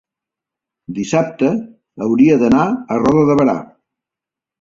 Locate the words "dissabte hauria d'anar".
0.99-2.63